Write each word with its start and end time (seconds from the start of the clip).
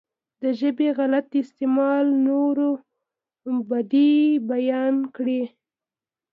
د 0.41 0.43
ژبې 0.59 0.87
غلط 0.99 1.27
استعمال 1.43 2.05
نورو 2.27 2.69
بدۍ 3.69 4.13
بيانې 4.49 5.05
کړي. 5.15 5.41